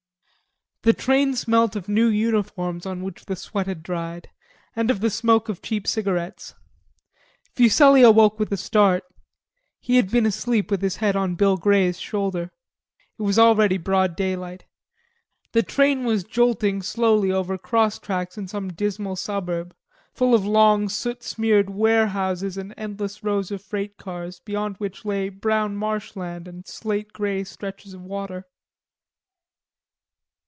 [0.83, 4.31] The train smelt of new uniforms on which the sweat had dried,
[4.75, 6.55] and of the smoke of cheap cigarettes.
[7.53, 9.03] Fuselli awoke with a start.
[9.79, 12.49] He had been asleep with his head on Bill Grey's shoulder.
[13.19, 14.65] It was already broad daylight.
[15.51, 19.75] The train was jolting slowly over cross tracks in some dismal suburb,
[20.15, 25.29] full of long soot smeared warehouses and endless rows of freight cars, beyond which lay
[25.29, 28.47] brown marshland and slate grey stretches of water.